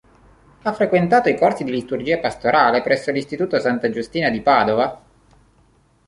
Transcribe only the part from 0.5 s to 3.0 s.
Ha frequentato i corsi di liturgia pastorale